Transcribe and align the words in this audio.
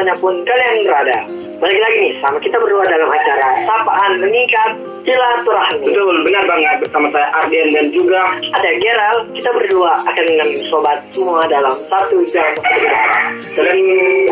di 0.00 0.08
mana 0.08 0.16
pun 0.16 0.32
kalian 0.48 0.88
berada. 0.88 1.18
Balik 1.60 1.76
lagi 1.76 1.96
nih 2.00 2.12
sama 2.24 2.40
kita 2.40 2.56
berdua 2.56 2.88
dalam 2.88 3.04
acara 3.12 3.68
Sapaan 3.68 4.16
Meningkat 4.16 4.80
Silaturahmi. 5.04 5.92
Betul, 5.92 6.24
benar 6.24 6.44
banget 6.48 6.88
bersama 6.88 7.12
saya 7.12 7.28
Ardian 7.36 7.68
dan 7.76 7.92
juga 7.92 8.32
Ada 8.56 8.80
Gerald, 8.80 9.28
kita 9.36 9.52
berdua 9.52 10.00
akan 10.08 10.24
menemani 10.24 10.56
sobat 10.72 11.04
semua 11.12 11.44
dalam 11.52 11.76
satu 11.92 12.24
jam 12.32 12.48
dan 13.60 13.76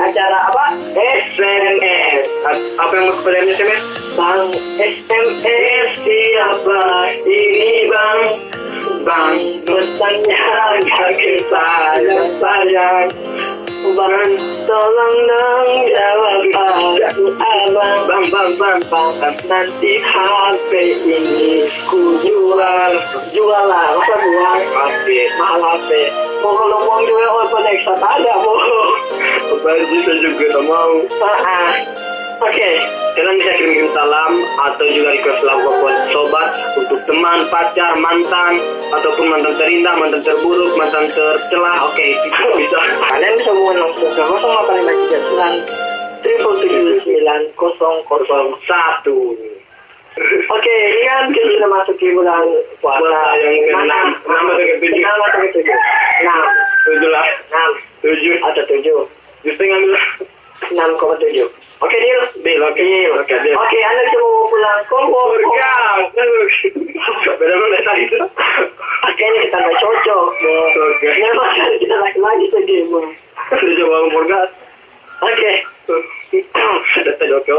acara 0.00 0.39
apa? 0.48 0.64
SMS. 0.96 2.25
Apa 2.80 2.93
yang 2.96 3.07
maksud 3.12 3.29
dari 3.29 3.48
SMS? 3.53 3.85
Bang 4.16 4.48
SMS 4.80 5.90
siapa 6.00 6.80
ini 7.29 7.93
bang? 7.93 8.21
Bang 9.04 9.36
pesannya 9.68 10.40
kaki 10.89 11.32
saya 11.53 12.21
sayang 12.40 13.12
Bang 13.79 14.31
tolong 14.67 15.17
dong 15.31 15.68
jawab 15.87 16.43
aku 16.50 17.23
abang 17.31 17.95
Bang, 18.11 18.25
bang, 18.27 18.51
bang, 18.59 18.81
bang. 18.91 19.11
Bang 19.23 19.37
nanti 19.46 20.03
HP 20.03 20.71
ini 21.07 21.63
ku 21.87 22.18
jual 22.18 22.93
Jual 23.31 23.64
lah, 23.71 23.95
masa 23.95 24.14
buang? 24.18 24.63
Oke, 24.67 25.21
Mahal 25.39 25.61
HP 25.79 25.91
Mau 26.43 26.54
kalau 26.54 26.87
mau 26.87 26.99
jual 27.03 27.31
open 27.46 27.67
extra 27.67 27.95
ada 27.99 28.35
mau 28.43 28.59
baju 29.59 29.96
saya 30.07 30.23
juga 30.23 30.46
tak 30.54 30.63
mau. 30.71 30.93
Ah, 31.18 31.73
Oke, 32.38 32.55
okay. 32.55 32.78
kalian 33.19 33.34
bisa 33.42 33.50
kirim 33.58 33.91
salam 33.91 34.38
atau 34.62 34.86
juga 34.94 35.10
request 35.10 35.42
lagu 35.42 35.74
buat 35.83 36.06
sobat 36.14 36.55
untuk 36.78 37.02
teman, 37.11 37.42
pacar, 37.50 37.98
mantan, 37.98 38.62
ataupun 38.94 39.27
mantan 39.27 39.58
terindah, 39.58 39.98
mantan 39.98 40.22
terburuk, 40.22 40.70
mantan 40.78 41.11
tercela. 41.11 41.91
Oke, 41.91 41.98
okay, 41.98 42.14
itu 42.14 42.62
bisa. 42.62 42.78
Kalian 43.11 43.42
bisa 43.42 43.50
mengenal 43.50 43.91
ke 43.91 44.06
0839 44.14 46.22
triple 46.22 46.55
tujuh 46.62 47.03
sembilan 47.03 47.41
satu. 48.70 49.19
Oke, 50.55 50.75
ini 50.95 51.11
kan 51.11 51.34
kita 51.34 51.58
sudah 51.58 51.70
masuk 51.75 51.98
di 51.98 52.14
bulan 52.14 52.47
puasa. 52.78 53.02
Bulan 53.02 53.34
yang 53.42 53.67
ke-6, 53.67 54.30
6 54.30 54.30
atau 54.30 54.62
ke-7? 54.62 54.95
6 54.95 55.27
atau 55.27 55.39
ke-7? 55.42 55.67
6. 55.67 57.02
7 57.02 57.11
lah. 57.11 57.27
6. 58.06 58.06
7. 58.06 58.47
Atau 58.47 58.62
7. 58.62 58.78
Justru 59.42 59.62
ngambil 59.67 59.98
6,7. 60.70 61.67
Oke 61.79 61.97
Nil. 61.97 62.21
Bil, 62.43 62.61
okey. 62.75 63.07
Okey, 63.23 63.37
Bil. 63.39 63.55
Okey, 63.55 63.81
anda 63.87 64.03
cuba 64.11 64.29
pulang. 64.51 64.81
Kongo. 64.91 65.23
Bergang. 65.31 66.01
Beda 67.39 67.55
boleh 67.55 67.81
tadi 67.87 68.05
tu. 68.11 68.19
Akhirnya 69.07 69.41
kita 69.47 69.59
tak 69.62 69.75
cocok. 69.79 70.27
Okey. 70.75 71.12
Memang 71.23 71.51
kita 71.79 71.97
lagi-lagi 72.03 72.47
sedih. 72.51 72.83
Sudah 73.55 73.75
coba 73.79 73.97
umur 74.11 74.25
gas. 74.27 74.51
Okey. 75.23 75.57
Oke, 75.89 76.45
okay. 77.09 77.59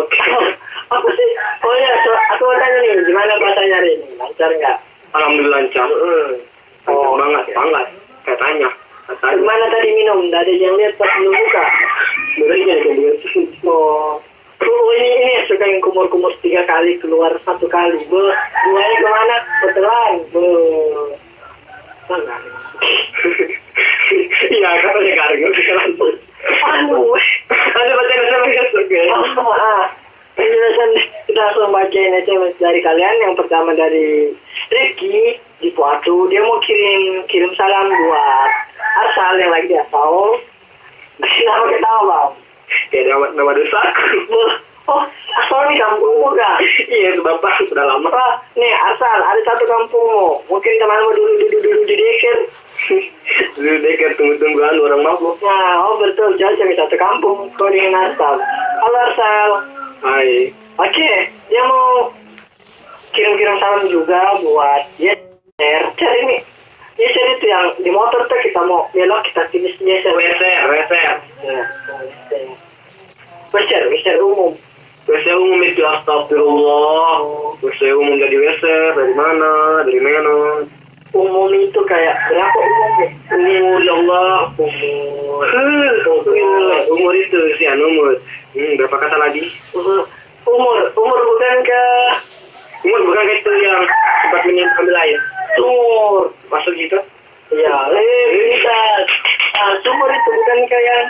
Apa 0.89 1.07
sih? 1.09 1.29
Oh 1.65 1.73
ya, 1.73 1.91
aku 2.33 2.43
mau 2.45 2.57
tanya 2.61 2.77
nih, 2.85 2.93
gimana 3.01 3.33
puasanya 3.41 3.75
hari 3.81 3.89
ini? 3.97 4.07
Lancar 4.21 4.49
nggak? 4.53 4.77
Alhamdulillah 5.17 5.59
lancar. 5.65 5.89
Lancar 5.89 6.93
oh, 6.93 7.17
banget, 7.17 7.45
banget. 7.57 7.87
Katanya. 8.25 8.69
Katanya. 9.09 9.37
Gimana 9.41 9.65
tadi 9.73 9.89
minum? 9.97 10.19
Tidak 10.29 10.61
yang 10.61 10.75
lihat 10.77 10.93
pas 11.01 11.09
belum 11.17 11.33
buka? 11.33 11.65
Berinya 12.39 12.75
kan 12.81 12.95
dia. 12.95 13.11
Oh, 13.67 14.19
oh 14.59 14.91
ini 14.95 15.09
ini 15.19 15.33
suka 15.47 15.65
yang 15.65 15.81
kumur-kumur 15.83 16.31
tiga 16.39 16.63
kali 16.67 16.99
keluar 16.99 17.31
satu 17.43 17.67
kali. 17.67 17.99
Be, 18.07 18.23
duanya 18.65 18.97
ke 18.99 19.09
mana? 19.09 19.37
Betelan. 19.65 20.13
Be. 20.31 20.47
Mana? 22.09 22.35
Iya, 24.49 24.69
katanya 24.81 25.13
karung 25.21 25.53
sekarang. 25.53 25.91
Anu, 26.65 27.13
Ada 27.51 27.91
baca 27.93 28.13
nama 28.15 28.47
masuk 28.47 28.87
ya. 28.89 29.03
ah, 29.13 29.37
ah. 29.37 29.83
Penjelasan 30.39 30.89
kita 31.27 31.41
langsung 31.51 31.75
bacain 31.75 32.15
SMS 32.15 32.55
dari 32.57 32.79
kalian. 32.79 33.15
Yang 33.27 33.33
pertama 33.43 33.75
dari 33.75 34.31
Ricky 34.71 35.35
di 35.59 35.69
Puatu. 35.75 36.31
Dia 36.31 36.39
mau 36.41 36.57
kirim 36.63 37.27
kirim 37.27 37.51
salam 37.59 37.91
buat 37.91 38.51
Asal 39.03 39.35
yang 39.37 39.51
lagi 39.51 39.67
di 39.67 39.77
Asal. 39.77 40.39
Kenapa 41.19 41.65
ketawa? 41.67 42.19
Ya 42.95 42.99
nama 43.11 43.25
nama 43.35 43.51
dosaku. 43.55 44.07
Oh, 44.89 45.05
Asal 45.37 45.69
ini 45.69 45.77
kampungmu 45.77 46.33
kah? 46.33 46.57
Iya, 46.89 47.13
itu 47.13 47.21
bapak 47.21 47.61
sudah 47.69 47.85
lama. 47.85 48.09
Apa? 48.09 48.41
Nih, 48.57 48.73
asal 48.73 49.21
ada 49.21 49.41
satu 49.45 49.63
kampungmu. 49.69 50.49
Mungkin 50.49 50.73
temanmu 50.81 51.09
dulu 51.13 51.31
dulu 51.37 51.57
dulu 51.61 51.81
di 51.85 51.95
Deker. 51.95 52.37
Dulu 53.59 53.73
dekat 53.85 54.17
tunggu-tungguan 54.17 54.81
orang 54.81 55.03
mabuk. 55.05 55.37
Nah, 55.45 55.85
oh 55.85 56.01
betul, 56.01 56.33
jauh 56.41 56.57
dari 56.57 56.73
satu 56.73 56.95
kampung. 56.97 57.53
Kau 57.53 57.69
dengan 57.69 58.09
asal. 58.09 58.41
Halo 58.81 58.99
asal. 59.13 59.49
Hai. 60.01 60.49
Oke, 60.79 61.11
dia 61.51 61.61
mau 61.67 62.09
kirim-kirim 63.13 63.59
salam 63.59 63.83
juga 63.91 64.41
buat 64.41 64.89
Yeser. 64.97 65.27
Yeser 65.59 66.13
ini. 66.25 66.37
Yeser 66.99 67.25
itu 67.39 67.45
yang 67.47 67.65
di 67.79 67.87
motor 67.95 68.27
tuh 68.27 68.39
kita 68.43 68.59
mau 68.67 68.91
belok 68.91 69.23
kita 69.31 69.47
tulis 69.55 69.71
Yeser. 69.79 70.11
Weser, 70.11 70.67
weser. 70.67 71.15
Ya, 71.39 71.63
Yeser, 73.55 73.81
Yeser 73.87 74.19
umum. 74.19 74.59
Weser 75.07 75.35
umum 75.39 75.63
itu 75.63 75.79
astagfirullah. 75.79 77.23
Weser 77.63 77.95
umum 77.95 78.19
jadi 78.19 78.35
weser 78.35 78.99
dari 78.99 79.15
mana? 79.15 79.87
Dari 79.87 79.99
mana? 80.03 80.35
Umum 81.15 81.49
itu 81.55 81.79
kayak 81.87 82.19
berapa 82.27 82.59
umumnya? 82.59 83.07
Umur 83.31 83.79
ya 83.79 83.93
Allah. 83.95 84.39
Umur. 84.59 85.43
Umur, 86.19 86.75
umur 86.99 87.13
itu 87.15 87.39
sian 87.55 87.79
umur. 87.79 88.19
Hmm, 88.51 88.75
berapa 88.75 88.95
kata 88.99 89.15
lagi? 89.15 89.47
Umur, 89.71 90.03
umur 90.99 91.19
bukan 91.23 91.57
ke 91.63 91.83
Umur 92.79 92.99
bukan 93.11 93.25
itu 93.27 93.51
yang 93.59 93.81
sempat 94.23 94.41
ambil 94.47 94.95
air. 95.03 95.19
sumur. 95.59 96.31
Masuk 96.47 96.73
gitu? 96.79 96.95
Ya, 97.51 97.75
lebih 97.91 98.55
bisa. 98.55 98.77
Nah, 99.57 99.73
sumur 99.83 100.07
itu 100.07 100.29
bukan 100.31 100.59
kayak 100.69 101.01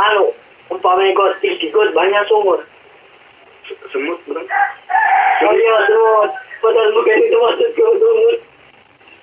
anu, 0.00 0.32
umpamanya 0.72 1.12
got 1.14 1.36
tinggi 1.38 1.68
got 1.70 1.92
banyak 1.94 2.24
sumur. 2.26 2.58
Semut 3.92 4.18
bukan? 4.26 4.42
Oh 5.46 5.52
iya, 5.54 5.76
sumur. 5.86 6.26
Padahal 6.58 6.90
bukan 6.96 7.16
itu 7.22 7.36
maksud 7.38 7.70
ke 7.76 7.84
sumur. 7.84 8.34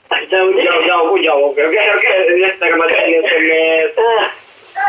Ah, 0.10 0.22
Jauh. 0.26 0.50
Jauh, 0.58 0.82
jauh, 0.88 1.18
jauh. 1.22 1.44
Oke, 1.54 1.62
oke, 1.68 1.80
oke. 1.80 2.12
Ya, 2.40 2.50
saya 2.58 2.70
kembali 2.74 2.94
ke 2.94 3.04
SMS. 3.28 3.92
Ah, 4.00 4.26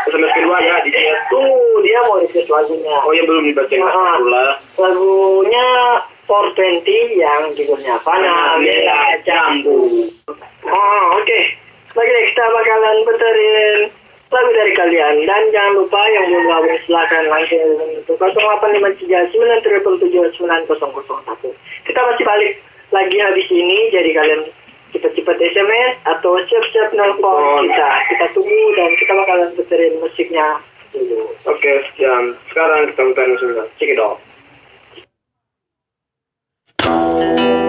SMS 0.09 0.31
kedua 0.33 0.57
ya, 0.63 0.75
di 0.81 0.89
tuh 1.29 1.45
dia 1.85 1.99
mau 2.09 2.17
ikut 2.23 2.47
lagunya. 2.49 2.95
Oh 3.05 3.11
ya 3.13 3.21
belum 3.27 3.43
dibaca 3.45 3.75
Ah. 3.85 4.17
pula. 4.17 4.45
Lagunya 4.81 5.65
420 6.31 7.19
yang 7.19 7.51
judulnya 7.59 7.99
Fana 8.07 8.55
Bela 8.63 9.19
Jambu. 9.27 10.07
Oh, 10.63 11.03
oke. 11.19 11.39
Lagi 11.91 12.07
deh, 12.07 12.23
kita 12.31 12.43
bakalan 12.55 13.03
puterin 13.03 13.91
lagu 14.31 14.49
dari 14.55 14.71
kalian. 14.71 15.27
Dan 15.27 15.51
jangan 15.51 15.83
lupa 15.83 15.99
yang 16.07 16.31
belum 16.31 16.47
gabung 16.47 16.79
silahkan 16.87 17.27
langsung 17.27 17.83
itu 17.99 18.15
0853 18.15 19.35
Kita 21.83 21.99
masih 21.99 22.23
balik 22.23 22.63
lagi 22.95 23.17
habis 23.19 23.47
ini, 23.51 23.91
jadi 23.91 24.15
kalian 24.15 24.47
cepat-cepat 24.95 25.35
SMS 25.35 25.99
atau 26.07 26.39
siap-siap 26.47 26.95
nelpon 26.95 27.67
kita. 27.67 27.91
Kita 28.07 28.25
tunggu 28.31 28.63
dan 28.79 28.95
kita 28.95 29.11
bakalan 29.19 29.51
puterin 29.59 29.99
musiknya 29.99 30.63
dulu. 30.95 31.35
Oke, 31.43 31.83
sekian. 31.91 32.39
Sekarang 32.47 32.87
kita 32.87 33.03
muterin 33.03 33.35
sudah. 33.35 33.67
Check 33.75 33.99
Thank 36.83 37.39
you. 37.39 37.60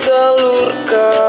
salurkan 0.00 1.19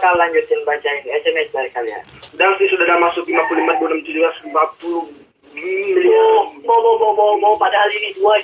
bakal 0.00 0.16
lanjutin 0.16 0.64
bacain 0.64 1.04
SMS 1.04 1.52
dari 1.52 1.68
kalian. 1.76 2.00
Dan 2.40 2.56
sih 2.56 2.72
sudah 2.72 2.96
masuk 2.96 3.28
55 3.28 4.00
26 4.00 4.48
17 4.48 4.48
40 4.48 5.12
miliar. 5.52 6.24
Oh, 6.24 6.56
mau 6.64 6.80
mau 6.80 6.96
mau 6.96 7.12
mau 7.12 7.32
mau 7.36 7.54
padahal 7.60 7.92
ini 7.92 8.16
dua 8.16 8.40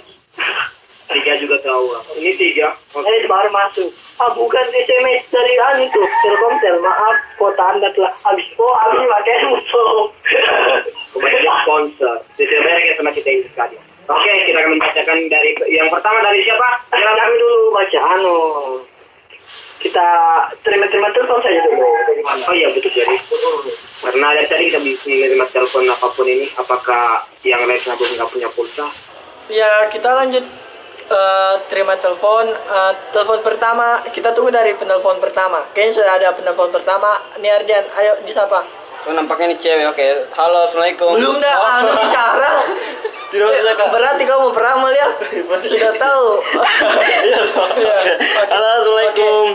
Tiga 1.06 1.38
juga 1.40 1.56
tahu. 1.64 1.96
Ini 2.18 2.34
tiga. 2.36 2.76
Oke. 2.92 3.08
Ini 3.08 3.30
baru 3.30 3.48
masuk. 3.48 3.88
Ah 4.20 4.28
bukan 4.36 4.66
SMS 4.75 5.25
dari 5.32 5.54
anu 5.72 5.86
tuh 5.94 6.02
Telkomsel. 6.02 6.82
Maaf, 6.82 7.16
kota 7.40 7.62
anda 7.72 7.88
telah 7.96 8.12
habis. 8.26 8.44
Oh 8.60 8.75
habis 8.76 9.06
pakai 9.06 9.48
musuh. 9.48 10.12
Kemudian 11.16 11.46
sponsor. 11.62 12.20
Tidak 12.36 12.58
bayar 12.58 12.80
ya 12.84 12.92
sama 13.00 13.14
kita 13.14 13.32
ini 13.32 13.48
sekali. 13.48 13.78
Oke, 14.06 14.32
kita 14.50 14.58
akan 14.60 14.76
membacakan 14.76 15.18
dari 15.30 15.50
yang 15.70 15.88
pertama 15.94 16.20
dari 16.26 16.42
siapa? 16.42 16.68
Jangan 16.90 17.16
kami 17.16 17.34
dulu 17.38 17.58
baca 17.70 18.00
anu. 18.18 18.38
Kita 19.76 20.06
terima-terima 20.61 21.12
telepon 21.12 21.40
saja 21.40 21.61
dulu. 21.62 21.85
Oh 22.25 22.54
iya 22.54 22.73
betul 22.73 22.90
jadi. 22.90 23.16
Karena 24.00 24.33
dari 24.33 24.47
tadi 24.47 24.62
kita 24.68 24.80
bisa 24.80 25.04
menerima 25.06 25.47
telepon 25.50 25.85
apa 25.87 26.06
pun 26.11 26.26
ini, 26.26 26.47
apakah 26.54 27.04
yang 27.42 27.61
lain 27.62 27.78
kenapa 27.78 28.02
nggak 28.02 28.30
punya 28.30 28.49
pulsa? 28.50 28.87
Ya, 29.47 29.87
kita 29.88 30.11
lanjut 30.11 30.42
eh, 31.06 31.54
terima 31.68 31.95
telepon. 31.97 32.50
Eh, 32.50 32.92
telepon 33.11 33.40
pertama, 33.40 34.00
kita 34.11 34.33
tunggu 34.33 34.50
dari 34.50 34.73
penelpon 34.75 35.21
pertama. 35.21 35.62
Kayaknya 35.71 35.92
sudah 35.95 36.12
ada 36.14 36.28
penelpon 36.33 36.71
pertama. 36.71 37.11
Nih 37.38 37.52
Ardian, 37.52 37.85
ayo 37.95 38.16
disapa. 38.25 38.64
Oh 39.06 39.14
nampaknya 39.14 39.54
ini 39.54 39.56
cewek, 39.62 39.87
oke. 39.87 40.06
Halo, 40.35 40.66
assalamualaikum. 40.66 41.14
Belum 41.14 41.38
dah, 41.38 41.54
Oh. 41.54 41.78
anu 41.78 41.90
bicara. 41.95 42.50
Berarti 43.75 44.23
kamu 44.23 44.54
beramal 44.54 44.92
ya? 44.94 45.08
Sudah 45.66 45.90
tahu. 45.99 46.26
Iya, 47.26 47.42
toh. 47.50 47.66
Iya. 47.75 47.96
Halo, 48.46 48.68
assalamualaikum. 48.78 49.46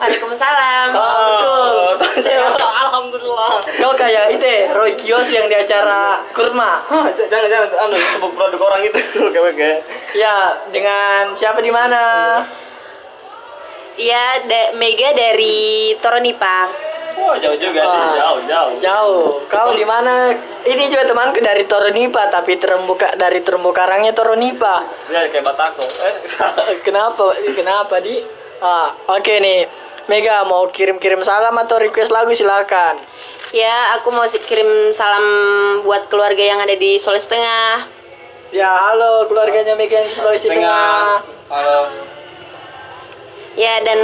Waalaikumsalam. 0.00 0.88
Ah, 0.96 1.28
betul. 1.28 1.76
Oh, 2.00 2.20
cewek. 2.24 2.56
Alhamdulillah. 2.56 3.52
Kau 3.76 3.92
kayak 3.92 4.40
itu 4.40 4.72
Roy 4.72 4.96
Kios 4.96 5.28
yang 5.28 5.44
di 5.52 5.56
acara 5.60 6.24
kurma. 6.32 6.80
Jangan 7.28 7.48
jangan 7.52 7.68
anu 7.84 7.96
sebut 8.16 8.32
produk 8.32 8.60
orang 8.72 8.80
itu. 8.88 9.00
Oke 9.28 9.38
oke. 9.40 9.70
Ya, 10.16 10.56
dengan 10.72 11.36
siapa 11.36 11.60
di 11.60 11.68
mana? 11.68 12.00
Iya, 14.00 14.48
Mega 14.80 15.12
dari 15.12 15.92
Toronipa. 16.00 16.72
Oh 17.20 17.36
jauh 17.36 17.56
juga 17.60 17.80
Wah. 17.84 17.92
nih, 17.92 18.10
jauh 18.16 18.40
jauh. 18.48 18.72
Jauh. 18.80 19.24
Kau 19.52 19.70
di 19.76 19.84
mana? 19.84 20.32
Ini 20.64 20.88
juga 20.88 21.04
temanku 21.04 21.44
dari 21.44 21.68
Toronipa, 21.68 22.32
tapi 22.32 22.56
terumbu 22.56 22.96
dari 22.96 23.44
terumbu 23.44 23.70
karangnya 23.76 24.16
Toronipa. 24.16 24.88
Ya 25.12 25.28
kayak 25.28 25.44
batako. 25.44 25.84
Eh, 25.84 26.14
Kenapa? 26.86 27.36
Kenapa 27.52 28.00
di? 28.00 28.24
Ah, 28.64 28.96
oke 29.08 29.34
nih. 29.36 29.68
Mega 30.08 30.42
mau 30.48 30.66
kirim-kirim 30.72 31.20
salam 31.22 31.54
atau 31.60 31.76
request 31.78 32.10
lagu 32.10 32.32
silakan. 32.34 32.98
Ya, 33.54 33.94
aku 33.98 34.10
mau 34.10 34.26
kirim 34.26 34.90
salam 34.96 35.24
buat 35.86 36.10
keluarga 36.10 36.40
yang 36.42 36.58
ada 36.58 36.74
di 36.74 36.98
Sulawesi 36.98 37.30
Tengah. 37.30 37.86
Ya, 38.50 38.70
halo 38.90 39.30
keluarganya 39.30 39.78
Mega 39.78 40.02
yang 40.02 40.08
di 40.10 40.14
Sulawesi 40.16 40.48
Tengah. 40.50 41.22
Halo. 41.46 41.78
Ya, 43.54 43.82
dan 43.82 44.00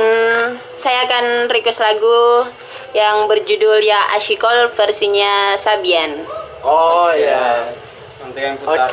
saya 0.77 1.07
akan 1.07 1.47
request 1.49 1.79
lagu 1.79 2.51
yang 2.93 3.27
berjudul 3.27 3.79
Ya 3.81 4.11
Ashikol 4.13 4.73
versinya 4.75 5.55
Sabian. 5.55 6.27
Oh 6.61 7.11
ya. 7.11 7.71
Nanti 8.19 8.41
yang 8.41 8.57
Oke. 8.59 8.67
putar. 8.67 8.91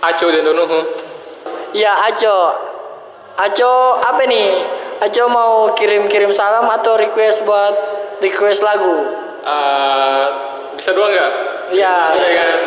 Aco 0.02 0.26
dan 0.30 0.42
Donuhu. 0.42 0.80
Ya 1.70 1.94
Aco. 1.94 2.61
Aco 3.42 3.98
apa 3.98 4.22
nih? 4.22 4.50
Aco 5.02 5.22
mau 5.26 5.74
kirim-kirim 5.74 6.30
salam 6.30 6.70
atau 6.70 6.94
request 6.94 7.42
buat 7.42 7.74
request 8.22 8.62
lagu? 8.62 9.02
Eh, 9.42 10.26
bisa 10.78 10.94
dua 10.94 11.10
nggak? 11.10 11.32
Ya. 11.74 12.14
Dengan 12.14 12.58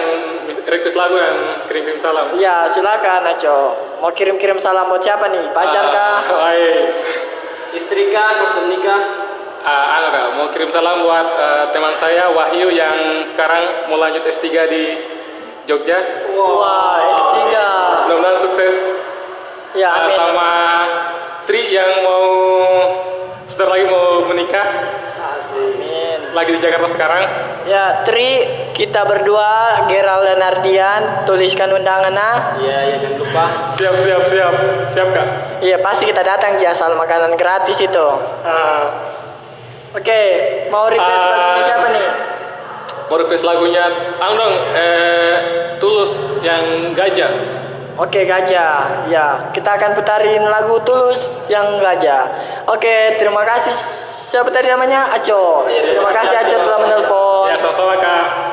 request 0.68 1.00
lagu 1.00 1.16
yang 1.16 1.64
kirim-kirim 1.72 2.00
salam. 2.04 2.36
Ya 2.36 2.68
silakan 2.76 3.24
Aco. 3.24 3.58
Mau 4.04 4.12
kirim-kirim 4.12 4.60
salam 4.60 4.92
buat 4.92 5.00
siapa 5.00 5.32
nih? 5.32 5.48
Pacar 5.56 5.96
kah? 5.96 6.28
Ah, 6.28 6.52
baik. 6.52 6.92
Istri 7.80 8.12
kah? 8.12 8.30
Kursus 8.44 8.68
nikah? 8.68 9.02
Ah, 9.64 9.98
anu 9.98 10.08
kak, 10.12 10.26
mau 10.38 10.48
kirim 10.52 10.70
salam 10.76 11.08
buat 11.08 11.28
eh, 11.40 11.64
teman 11.72 11.96
saya 12.04 12.30
Wahyu 12.36 12.70
yang 12.70 13.24
sekarang 13.32 13.88
mau 13.88 13.96
lanjut 13.96 14.28
S3 14.28 14.44
di 14.68 14.84
Jogja. 15.72 16.28
Wah 16.36 17.00
S3. 17.00 17.40
Mudah-mudahan 18.12 18.40
sukses. 18.44 18.95
Ya 19.76 19.90
Ah, 19.90 20.00
amin. 20.02 20.16
sama 20.16 20.52
Tri 21.46 21.70
yang 21.70 22.02
mau 22.02 22.26
sebentar 23.46 23.70
lagi 23.70 23.86
mau 23.86 24.26
menikah, 24.26 24.66
Amin. 25.46 26.34
lagi 26.34 26.50
di 26.52 26.60
Jakarta 26.60 26.90
sekarang. 26.90 27.24
Ya 27.64 28.02
Tri 28.02 28.42
kita 28.72 29.04
berdua 29.04 29.86
Gerald 29.86 30.26
dan 30.26 30.42
Ardian 30.42 31.02
tuliskan 31.24 31.70
undangannya. 31.70 32.58
Iya, 32.58 32.80
ya 32.82 32.96
jangan 32.98 33.18
lupa. 33.20 33.46
Siap, 33.76 33.96
siap, 34.00 34.24
siap, 34.26 34.54
siap 34.90 35.08
kak. 35.12 35.28
Iya 35.60 35.78
pasti 35.80 36.04
kita 36.04 36.22
datang 36.22 36.56
di 36.56 36.66
asal 36.66 36.96
makanan 36.96 37.36
gratis 37.36 37.78
itu. 37.78 38.08
Ah, 38.42 39.12
Oke 39.92 40.22
mau 40.68 40.88
request 40.88 41.08
Ah. 41.22 41.32
lagunya 41.32 41.64
siapa 41.66 41.88
nih? 41.90 42.08
mau 43.06 43.18
request 43.18 43.44
lagunya, 43.44 43.86
anu 44.18 44.34
dong, 44.34 44.56
eh, 44.74 45.36
Tulus 45.78 46.10
yang 46.42 46.64
gajah. 46.92 47.32
Oke 47.96 48.28
gajah, 48.28 49.08
ya 49.08 49.56
kita 49.56 49.80
akan 49.80 49.96
putarin 49.96 50.44
lagu 50.44 50.76
Tulus 50.84 51.32
yang 51.48 51.80
gajah. 51.80 52.28
Oke 52.68 53.16
terima 53.16 53.48
kasih 53.48 53.72
siapa 54.28 54.52
tadi 54.52 54.68
namanya 54.68 55.16
Aco. 55.16 55.64
Terima 55.64 56.12
kasih 56.12 56.36
Aco 56.44 56.56
telah 56.60 56.80
menelpon. 56.84 57.56
Ya, 57.56 57.96
kak. 58.04 58.45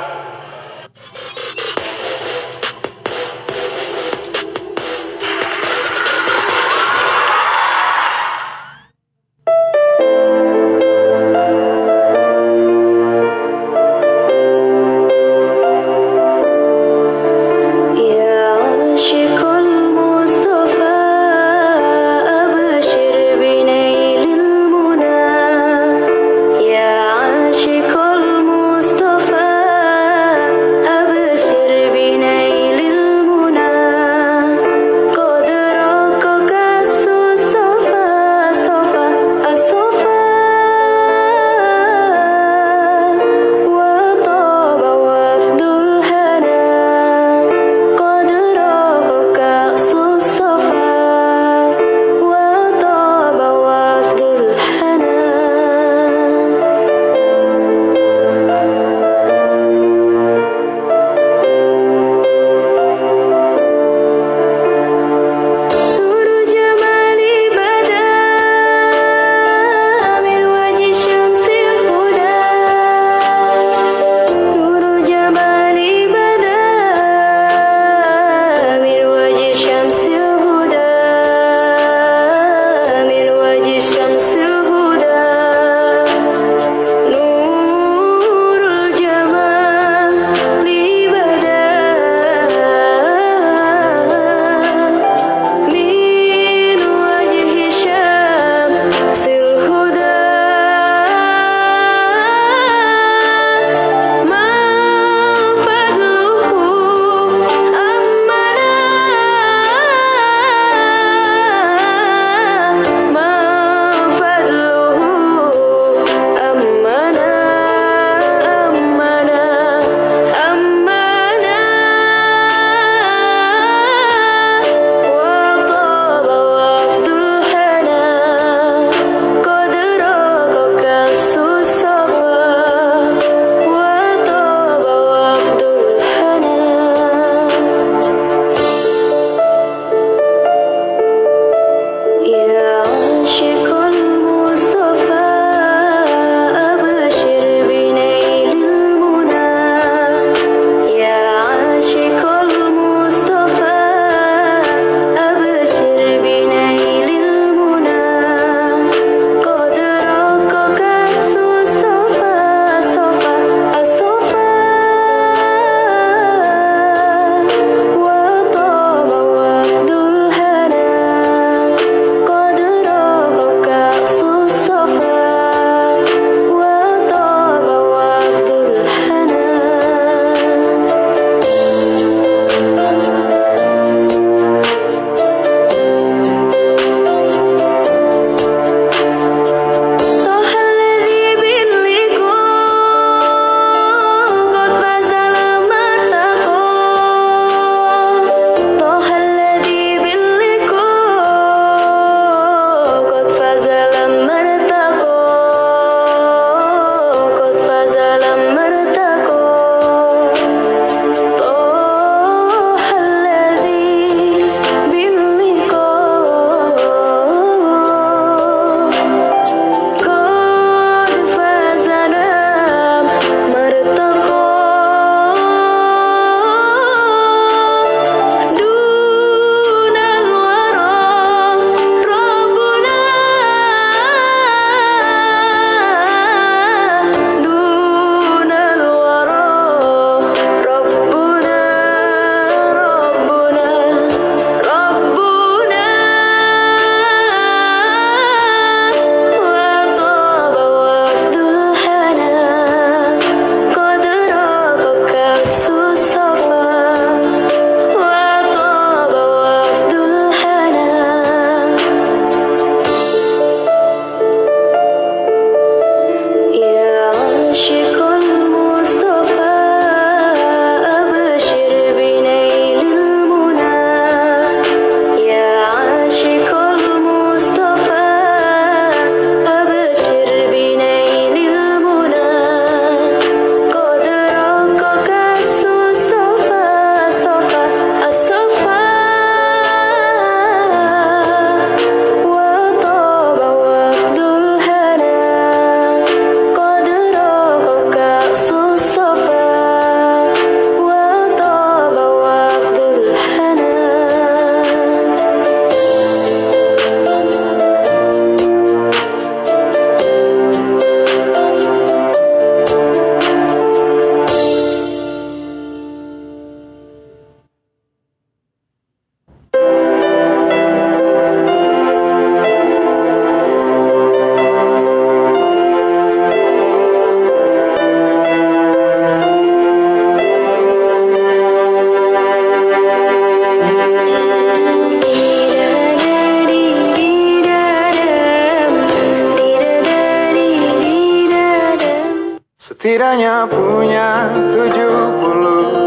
Setidaknya 342.92 343.48
punya 343.48 344.28
70 344.52 345.16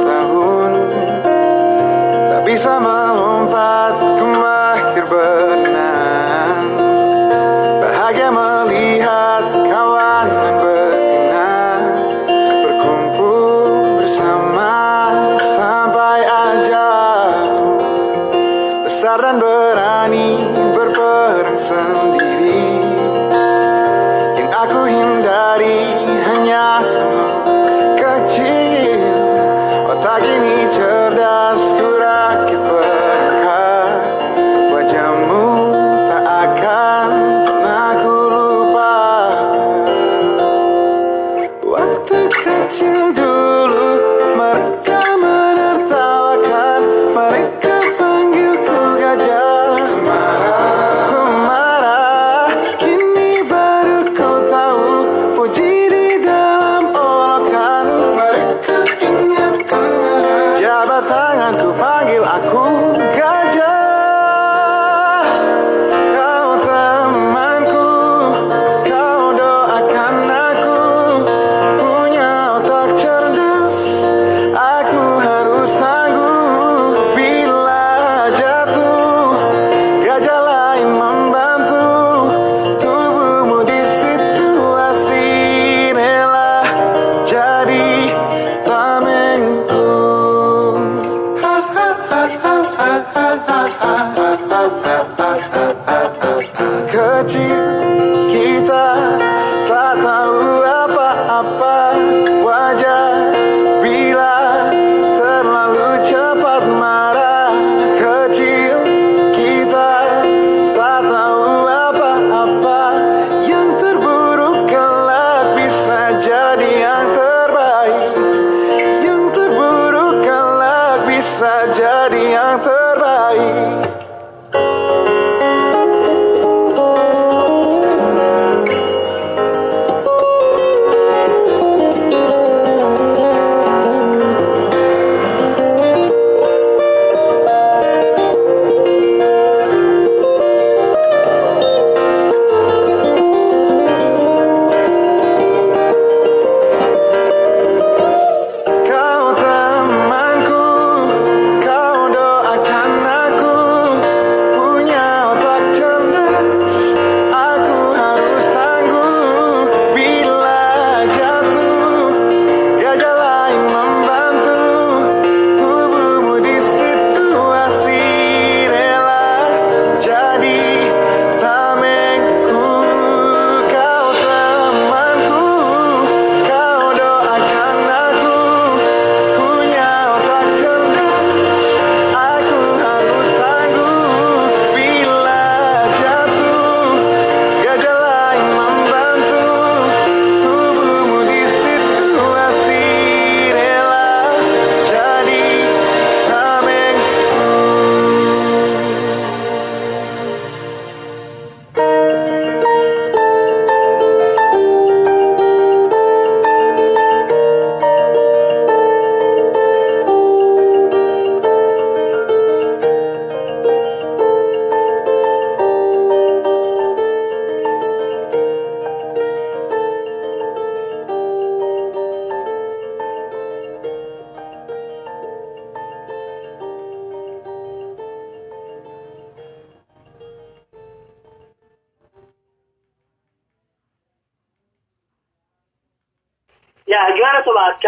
tahun 0.10 0.72
Tak 2.34 2.41
bisa 2.50 2.82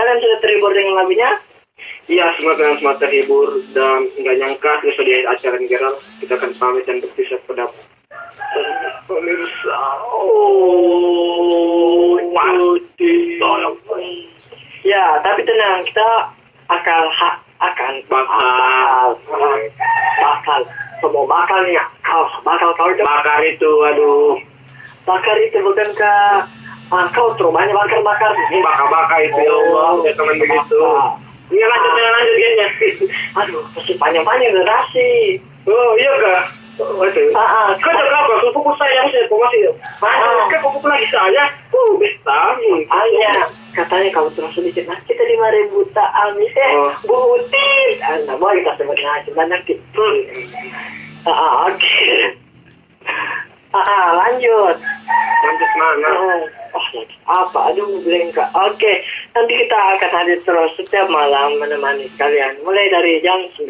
Kalian 0.07 0.23
sudah 0.23 0.39
terhibur 0.39 0.71
dengan 0.71 1.03
lagunya? 1.03 1.35
Iya, 2.07 2.31
semua 2.39 2.55
dengan 2.55 2.79
semua 2.79 2.95
terhibur 2.95 3.59
dan 3.75 4.07
nggak 4.15 4.39
nyangka 4.39 4.79
besok 4.79 5.03
di 5.03 5.27
acara 5.27 5.59
negara 5.59 5.91
kita 6.23 6.39
akan 6.39 6.51
pamit 6.55 6.87
dan 6.87 7.03
berpisah 7.03 7.35
pada 7.43 7.67
pemirsa. 9.03 9.75
Oh. 10.07 12.23
Ya, 14.87 15.19
tapi 15.27 15.43
tenang, 15.43 15.83
kita 15.83 16.31
akan 16.71 17.03
ha 17.11 17.31
akan 17.67 17.93
Bakal. 18.07 19.07
bakal 20.23 20.59
semua 21.03 21.23
bakal 21.27 21.67
nih 21.67 21.83
kau 21.99 22.23
bakal 22.47 22.71
kau 22.79 22.95
itu 23.43 23.71
aduh, 23.91 24.39
bakar 25.03 25.35
itu 25.35 25.59
bukan 25.59 25.91
ke 25.91 26.15
ah, 26.91 27.05
kau 27.11 27.33
terubahnya 27.35 27.73
bakar 27.75 27.99
bakar 28.03 28.31
bakar-bakar 28.35 29.19
itu 29.23 29.39
ya 29.43 29.53
Allah, 29.53 29.91
ya 30.07 30.11
teman 30.15 30.35
begitu. 30.39 30.79
Iya 31.47 31.63
lanjut, 31.63 31.91
jangan 31.95 32.11
lanjut 32.11 32.35
kayaknya. 32.35 32.67
aduh 33.39 33.63
masih 33.71 33.95
panjang 33.95 34.25
panjang 34.27 34.51
durasi 34.51 35.39
Oh 35.67 35.91
iya 35.95 36.11
kak. 36.19 36.43
Oh, 36.77 37.01
itu. 37.09 37.33
ah 37.33 37.41
ah 37.41 37.67
Kau 37.73 37.89
jaga 37.89 38.17
apa? 38.21 38.33
Kupu 38.53 38.71
saya 38.77 39.01
masih 39.09 39.25
masih. 39.25 39.61
Ah, 39.97 40.45
kan 40.45 40.59
kupu 40.61 40.85
lagi 40.85 41.07
saya. 41.09 41.49
Uh, 41.73 41.97
bisa. 41.97 42.37
Hanya 42.85 43.49
katanya 43.77 44.09
kalau 44.09 44.29
terus 44.33 44.57
sedikit 44.57 44.89
nah 44.89 44.97
kita 45.05 45.21
lima 45.21 45.53
ribu 45.53 45.85
tak 45.93 46.09
amis 46.25 46.49
eh 46.57 46.73
Oh. 46.81 46.89
butin 47.05 47.89
anda 48.01 48.33
boleh 48.33 48.65
kita 48.65 48.73
sebut 48.81 48.97
nasi 48.97 49.29
banyak 49.37 49.61
gitu 49.69 50.07
ah 51.21 51.29
ah, 51.29 51.53
oke 51.69 52.01
ah 53.77 53.85
ah, 53.85 54.07
lanjut 54.25 54.75
Lanjut 55.37 55.71
mana? 55.77 56.09
Lagi. 56.93 57.15
Apa? 57.27 57.59
Aduh, 57.73 57.99
blank. 58.03 58.37
Oke, 58.55 58.93
nanti 59.35 59.53
kita 59.55 59.77
akan 59.97 60.11
hadir 60.11 60.39
terus 60.47 60.71
setiap 60.79 61.07
malam 61.11 61.59
menemani 61.59 62.07
kalian. 62.15 62.61
Mulai 62.63 62.87
dari 62.91 63.19
jam 63.23 63.39
9. 63.55 63.67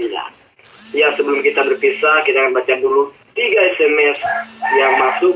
Ya 0.95 1.11
sebelum 1.19 1.43
kita 1.43 1.67
berpisah 1.67 2.23
kita 2.23 2.47
akan 2.47 2.55
baca 2.55 2.73
dulu 2.79 3.11
tiga 3.35 3.59
SMS 3.75 4.17
yang 4.79 4.93
masuk. 4.97 5.35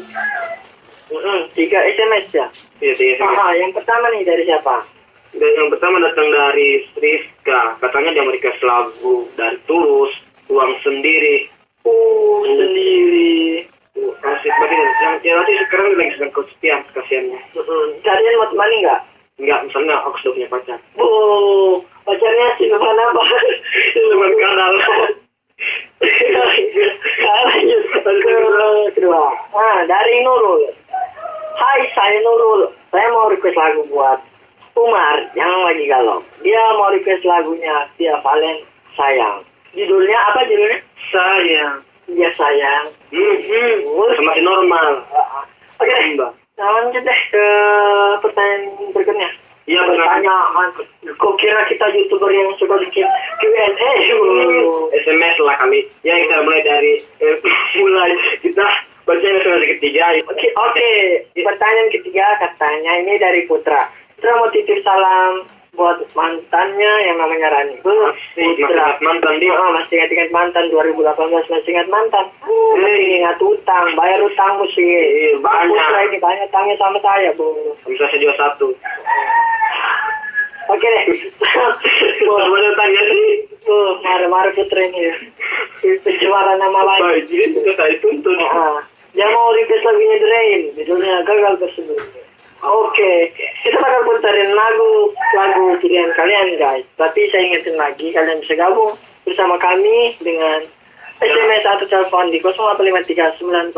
Tiga 1.54 1.80
SMS 1.92 2.26
ya. 2.32 2.48
Ya, 2.80 2.94
tiga 2.96 3.12
SMS. 3.20 3.36
Aha, 3.36 3.48
yang 3.60 3.72
pertama 3.76 4.06
nih 4.16 4.24
dari 4.24 4.44
siapa? 4.48 4.88
Dan 5.32 5.52
yang 5.56 5.70
pertama 5.72 6.00
datang 6.04 6.28
dari 6.28 6.84
Rizka. 7.00 7.80
Katanya 7.80 8.12
dia 8.16 8.24
mau 8.28 8.36
request 8.36 8.64
lagu 8.68 9.28
dari 9.40 9.58
Tulus, 9.64 10.12
uang 10.52 10.76
sendiri. 10.84 11.48
Uh, 11.88 12.44
sendiri. 12.46 13.66
Asik 14.00 14.54
banget. 14.56 14.88
Yang 15.04 15.16
yang 15.28 15.36
nanti 15.42 15.54
sekarang 15.68 15.86
lagi 16.00 16.12
sedang 16.16 16.32
kesepian 16.32 16.80
kasihannya. 16.96 17.40
Kalian 18.02 18.40
mau 18.40 18.48
temani 18.48 18.78
nggak? 18.88 19.02
Enggak, 19.42 19.60
misalnya 19.68 19.96
aku 20.06 20.18
sudah 20.22 20.34
punya 20.38 20.48
pacar. 20.54 20.80
Bu, 20.94 21.08
pacarnya 22.06 22.48
si 22.56 22.70
apa? 22.70 22.90
Luman 24.14 24.34
kanal. 24.38 24.74
Lanjut 27.22 28.94
kedua. 28.96 29.24
Nah, 29.54 29.80
dari 29.86 30.16
Nurul. 30.24 30.70
Hai, 31.58 31.82
saya 31.94 32.18
Nurul. 32.22 32.70
Saya 32.94 33.08
mau 33.12 33.30
request 33.34 33.58
lagu 33.58 33.82
buat 33.90 34.20
Umar 34.78 35.26
yang 35.36 35.52
lagi 35.68 35.86
galau. 35.90 36.24
Dia 36.46 36.62
mau 36.78 36.94
request 36.94 37.26
lagunya 37.26 37.90
Via 37.98 38.18
Valen 38.24 38.62
Sayang. 38.96 39.44
Judulnya 39.74 40.20
apa 40.32 40.48
judulnya? 40.48 40.80
Sayang. 41.12 41.76
Dia 42.12 42.30
sayang. 42.36 42.92
Hmm, 43.12 43.38
hmm. 43.44 43.76
Semakin 44.16 44.44
normal. 44.48 45.04
Oke, 45.82 45.96
Mbak. 46.16 46.32
nah, 46.56 46.70
lanjut 46.78 47.04
deh 47.04 47.20
ke 47.34 47.46
pertanyaan 48.24 48.62
berikutnya. 48.96 49.30
Iya. 49.70 49.82
Pertanyaan, 49.88 50.68
kok 51.16 51.36
kira 51.38 51.62
kita 51.70 51.86
youtuber 51.94 52.32
yang 52.34 52.50
suka 52.58 52.82
bikin 52.82 53.06
Q&A? 53.40 53.92
SMS 54.96 55.38
lah 55.48 55.56
kami. 55.62 55.86
Ya 56.02 56.18
kita 56.18 56.42
mulai 56.42 56.62
dari 56.66 56.94
eh, 57.22 57.38
mulai 57.82 58.12
kita 58.42 58.66
baca 59.06 59.28
SMS 59.28 59.66
ketiga. 59.78 60.18
Oke, 60.28 60.48
oke. 60.56 60.92
Pertanyaan 61.36 61.90
ketiga 61.94 62.26
katanya 62.42 62.92
ini 63.00 63.20
dari 63.22 63.46
Putra. 63.46 63.90
Putra 64.18 64.38
mau 64.38 64.50
titip 64.54 64.82
salam 64.86 65.46
buat 65.72 66.04
mantannya 66.12 66.94
yang 67.08 67.16
namanya 67.16 67.48
Rani. 67.48 67.80
Bu, 67.80 67.96
Masih 67.96 68.60
ingat 68.60 69.00
mantan 69.00 69.40
dia. 69.40 69.56
Oh, 69.56 69.72
masih 69.72 70.04
ingat-ingat 70.04 70.30
mantan 70.36 70.68
2018 70.68 71.48
masih 71.48 71.70
ingat 71.72 71.88
mantan. 71.88 72.26
Uh, 72.44 72.76
masih 72.76 73.24
ingat 73.24 73.40
utang, 73.40 73.86
bayar 73.96 74.20
utang 74.20 74.60
sih. 74.76 74.84
Iya, 74.84 75.40
banyak. 75.40 75.72
Putra 75.72 76.00
ini 76.12 76.18
banyak 76.20 76.46
utangnya 76.52 76.76
sama 76.76 77.00
saya, 77.00 77.32
Bu. 77.40 77.56
Bisa 77.88 78.04
saya 78.12 78.20
jual 78.20 78.36
satu. 78.36 78.68
Oke 80.68 80.88
deh. 80.88 81.06
Sebenarnya 82.20 82.72
tanya 82.76 83.02
sih. 83.08 83.28
Tuh, 83.64 83.90
marah-marah 84.04 84.52
Putra 84.52 84.82
ini. 84.92 85.32
Pencemaran 86.04 86.60
nama 86.60 86.80
lain. 86.84 87.04
Baik, 87.08 87.24
jadi 87.32 87.46
kita 87.56 87.72
saya 87.80 87.96
tuntun. 88.04 88.36
Ah, 88.44 88.84
dia 89.16 89.28
mau 89.32 89.56
request 89.56 89.88
lagunya 89.88 90.18
Drain, 90.20 90.62
judulnya 90.76 91.24
gagal 91.24 91.56
tersebut. 91.64 92.21
Oke, 92.62 93.34
kita 93.66 93.74
bakal 93.82 94.06
putarin 94.06 94.54
lagu 94.54 95.10
lagu 95.34 95.66
pilihan 95.82 96.14
kalian 96.14 96.62
guys. 96.62 96.86
Tapi 96.94 97.26
saya 97.34 97.50
ingetin 97.50 97.74
lagi, 97.74 98.14
kalian 98.14 98.38
bisa 98.38 98.54
gabung 98.54 98.94
bersama 99.26 99.58
kami 99.58 100.14
dengan 100.22 100.70
SMS 101.22 101.66
atau 101.66 101.86
telepon 101.90 102.30
di 102.30 102.38
08539001. 102.42 103.74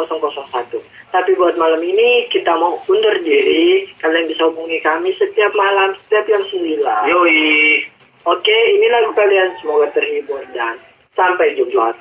Tapi 1.11 1.31
buat 1.35 1.55
malam 1.55 1.79
ini 1.79 2.27
kita 2.27 2.55
mau 2.59 2.79
undur 2.87 3.15
diri. 3.23 3.87
Kalian 4.03 4.27
bisa 4.27 4.51
hubungi 4.51 4.83
kami 4.83 5.15
setiap 5.15 5.55
malam, 5.55 5.95
setiap 6.03 6.27
jam 6.27 6.43
9. 6.43 6.83
Yoi. 7.07 7.87
Oke, 8.23 8.57
ini 8.79 8.87
lagu 8.87 9.11
kalian 9.15 9.59
semoga 9.59 9.91
terhibur 9.91 10.43
dan 10.51 10.79
sampai 11.15 11.55
jumpa. 11.59 11.91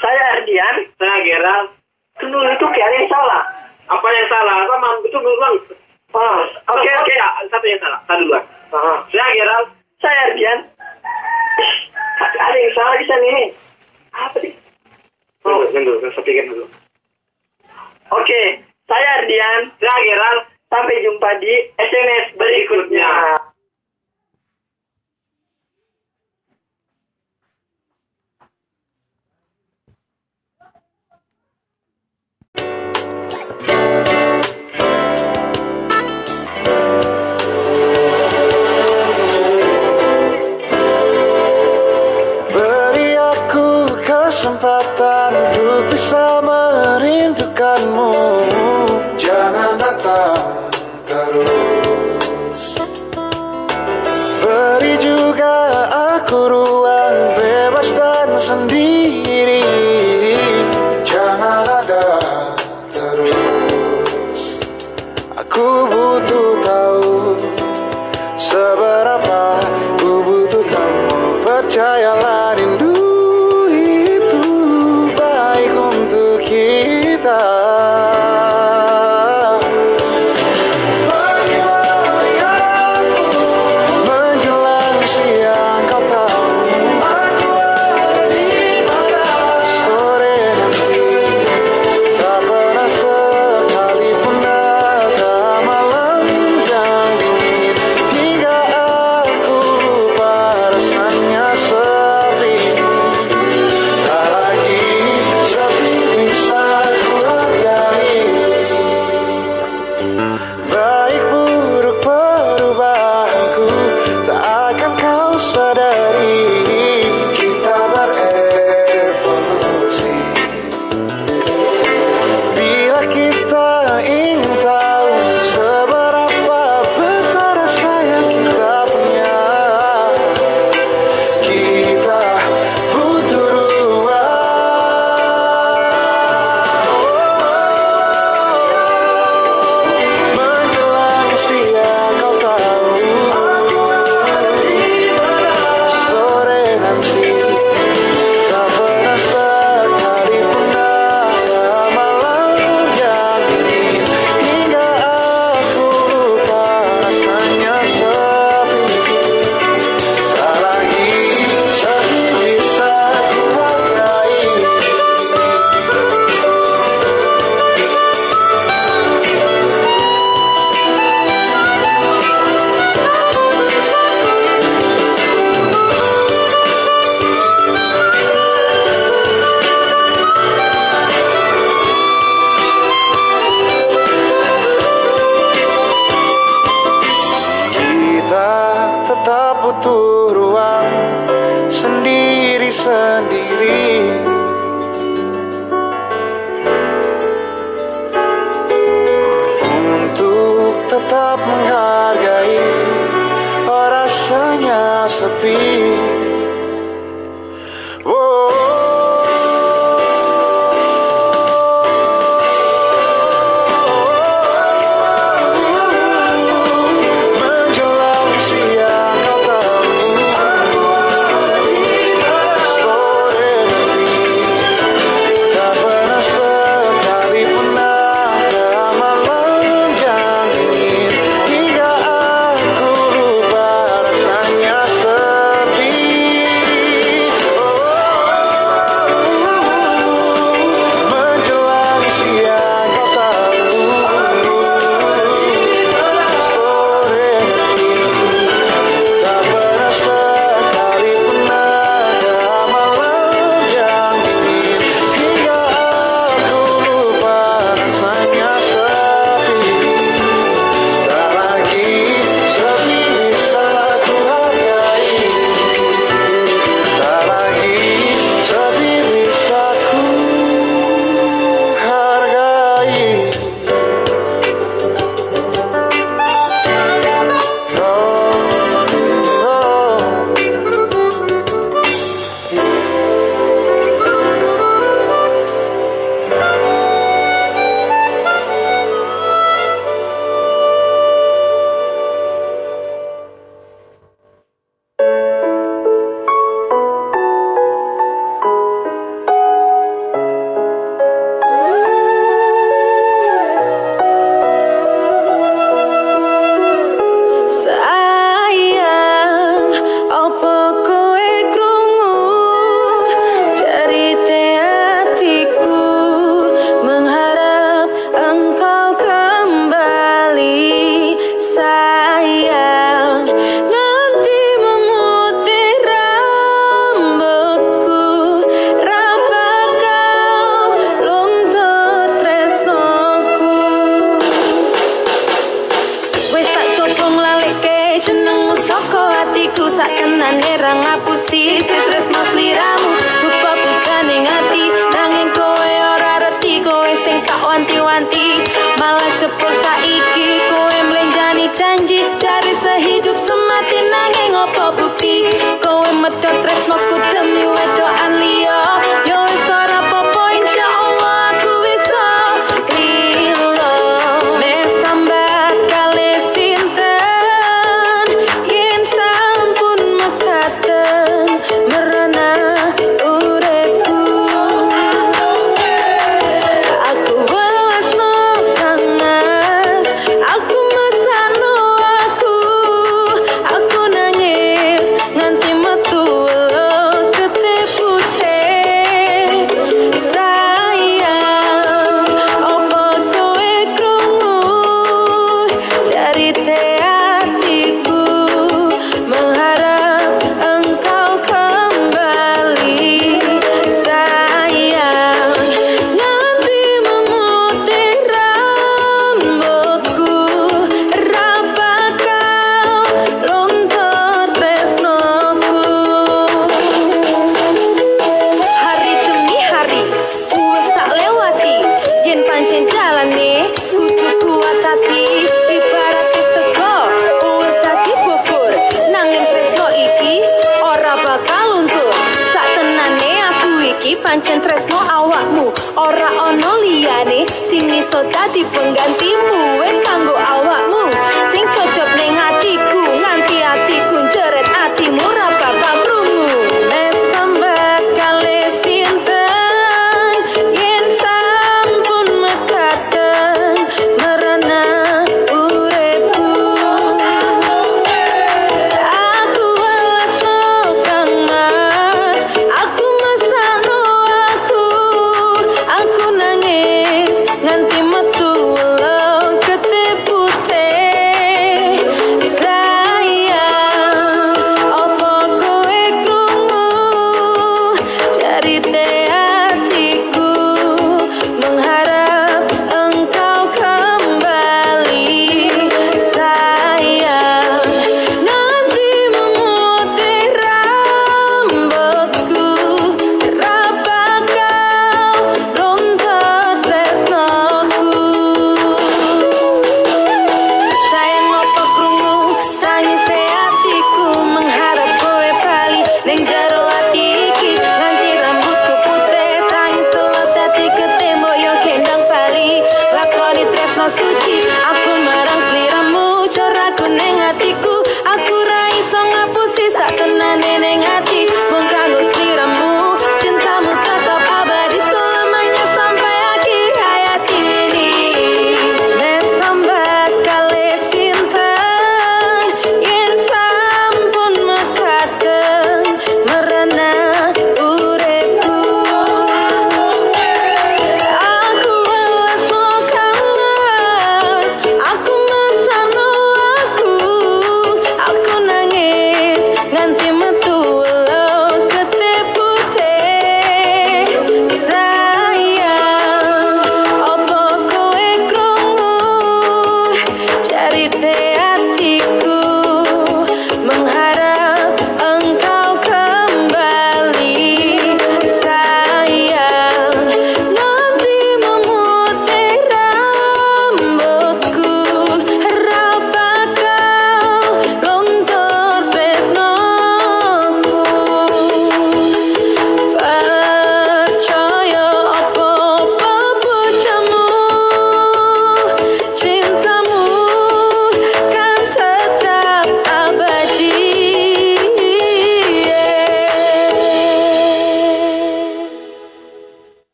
Saya 0.00 0.40
Ardian. 0.40 0.92
Saya 1.00 1.24
Gerald. 1.24 1.76
Tunggu 2.20 2.40
itu 2.40 2.66
yang 2.72 3.08
salah. 3.08 3.44
Apa 3.88 4.08
yang 4.08 4.28
salah? 4.28 4.64
Sama 4.64 4.88
itu 5.04 5.18
berulang. 5.20 5.56
Ah, 6.16 6.40
oke 6.72 6.90
oke. 6.96 7.12
ya, 7.12 7.28
satu 7.46 7.66
yang 7.68 7.80
salah. 7.80 8.00
Satu 8.08 8.24
duluan. 8.24 8.44
Ah, 8.72 8.98
Saya 9.12 9.28
Gerald. 9.36 9.68
saya 9.96 10.18
Ardian. 10.28 10.58
Ada 12.20 12.56
yang 12.56 12.72
salah 12.72 12.94
di 12.96 13.04
sana 13.04 13.24
ini. 13.26 13.44
Apa 14.12 14.36
sih? 14.40 14.52
Oh, 15.44 15.64
dulu, 15.68 16.00
saya 16.02 16.24
pikir 16.24 16.48
dulu. 16.48 16.64
Oke, 18.12 18.42
saya 18.84 19.08
Ardian. 19.20 19.72
Saya 19.76 20.00
Gerald. 20.02 20.42
Sampai 20.66 20.98
jumpa 20.98 21.30
di 21.38 21.52
SMS 21.78 22.34
berikutnya. 22.34 23.06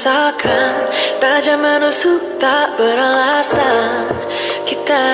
Tak 0.00 0.40
Tajam 1.20 1.60
menusuk 1.60 2.40
tak 2.40 2.72
beralasan. 2.80 4.08
Kita 4.64 5.04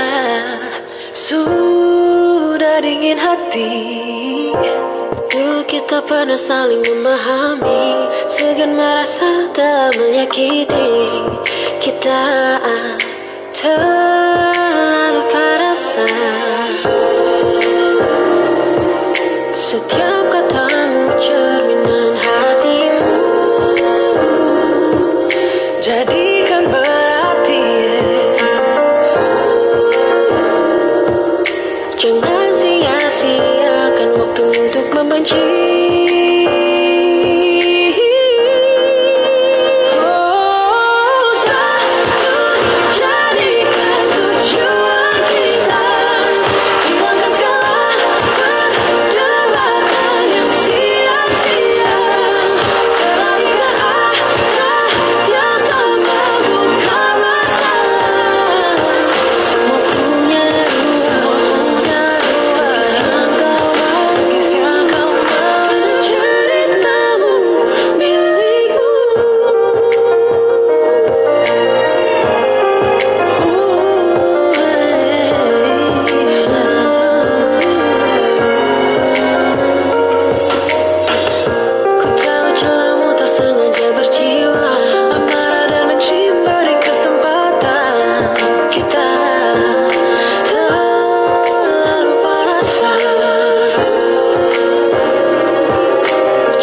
sudah 1.11 2.79
dingin 2.79 3.19
hati. 3.19 4.55
Dulu 5.27 5.67
kita 5.67 6.07
pernah 6.07 6.39
saling 6.39 6.87
memahami. 6.87 8.15
Segan 8.31 8.79
merasa 8.79 9.51
telah 9.51 9.91
menyakiti. 9.99 10.95
Kita 11.83 12.23
terlalu 13.59 15.23
parasa. 15.35 16.07
Setiap 19.59 20.06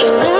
you. 0.03 0.32